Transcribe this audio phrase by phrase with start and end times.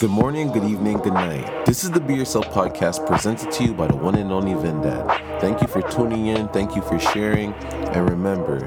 [0.00, 1.66] Good morning, good evening, good night.
[1.66, 5.40] This is the Be Yourself podcast presented to you by the one and only Vindad.
[5.40, 8.60] Thank you for tuning in, thank you for sharing, and remember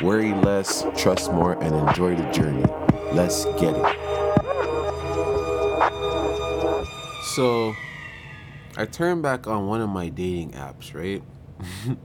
[0.00, 2.64] worry less, trust more, and enjoy the journey.
[3.12, 3.96] Let's get it.
[7.34, 7.74] So,
[8.76, 11.20] I turned back on one of my dating apps, right?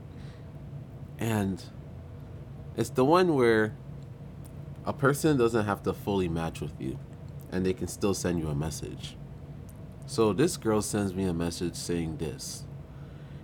[1.20, 1.62] and
[2.76, 3.76] it's the one where
[4.84, 6.98] a person doesn't have to fully match with you
[7.52, 9.14] and they can still send you a message.
[10.06, 12.64] So this girl sends me a message saying this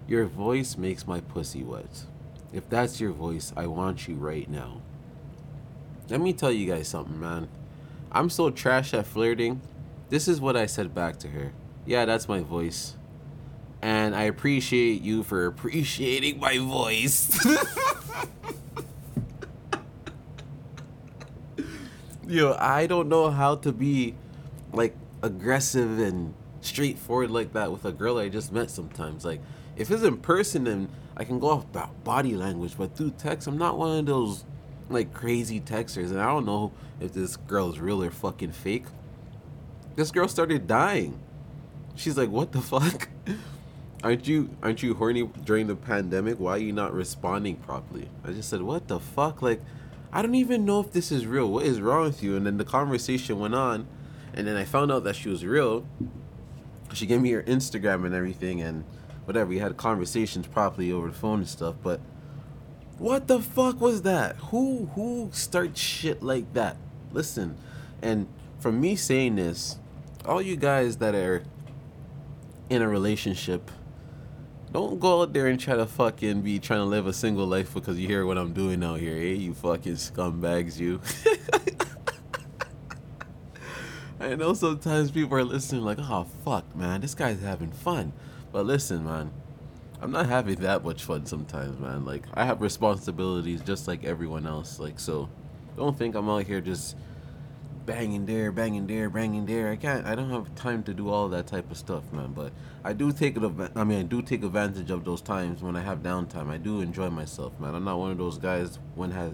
[0.08, 2.06] Your voice makes my pussy wet.
[2.52, 4.80] If that's your voice, I want you right now.
[6.08, 7.48] Let me tell you guys something, man.
[8.10, 9.60] I'm so trash at flirting.
[10.08, 11.52] This is what I said back to her.
[11.84, 12.96] Yeah, that's my voice.
[13.82, 17.38] And I appreciate you for appreciating my voice.
[22.28, 24.14] Yo, I don't know how to be
[24.74, 29.24] like aggressive and straightforward like that with a girl I just met sometimes.
[29.24, 29.40] Like,
[29.78, 33.48] if it's in person, then I can go off about body language, but through text,
[33.48, 34.44] I'm not one of those
[34.90, 36.10] like crazy texters.
[36.10, 38.84] And I don't know if this girl is real or fucking fake.
[39.96, 41.18] This girl started dying.
[41.94, 43.08] She's like, "What the fuck?
[44.04, 46.38] aren't you aren't you horny during the pandemic?
[46.38, 49.62] Why are you not responding properly?" I just said, "What the fuck?" Like
[50.12, 51.50] I don't even know if this is real.
[51.50, 52.36] What is wrong with you?
[52.36, 53.86] And then the conversation went on,
[54.32, 55.86] and then I found out that she was real.
[56.94, 58.84] She gave me her Instagram and everything, and
[59.26, 59.50] whatever.
[59.50, 61.74] We had conversations properly over the phone and stuff.
[61.82, 62.00] But
[62.96, 64.36] what the fuck was that?
[64.36, 66.76] Who who starts shit like that?
[67.12, 67.56] Listen,
[68.00, 68.26] and
[68.58, 69.78] from me saying this,
[70.24, 71.44] all you guys that are
[72.70, 73.70] in a relationship
[74.72, 77.72] don't go out there and try to fucking be trying to live a single life
[77.74, 79.34] because you hear what I'm doing out here, eh?
[79.34, 81.00] You fucking scumbags, you.
[84.20, 88.12] I know sometimes people are listening like, oh fuck, man, this guy's having fun.
[88.52, 89.30] But listen, man,
[90.02, 92.04] I'm not having that much fun sometimes, man.
[92.04, 94.78] Like I have responsibilities just like everyone else.
[94.78, 95.28] Like so,
[95.76, 96.96] don't think I'm out here just
[97.88, 99.70] banging there, banging there, banging there.
[99.70, 100.04] I can't.
[100.06, 102.32] I don't have time to do all that type of stuff, man.
[102.34, 102.52] But
[102.84, 103.42] I do take it.
[103.74, 106.50] I mean, I do take advantage of those times when I have downtime.
[106.50, 107.74] I do enjoy myself, man.
[107.74, 109.32] I'm not one of those guys when has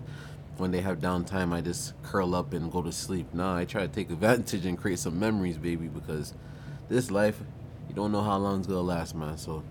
[0.56, 1.52] when they have downtime.
[1.52, 3.34] I just curl up and go to sleep.
[3.34, 6.32] Nah, I try to take advantage and create some memories, baby, because
[6.88, 7.40] this life,
[7.88, 9.36] you don't know how long it's gonna last, man.
[9.36, 9.64] So,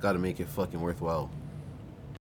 [0.00, 1.30] gotta make it fucking worthwhile.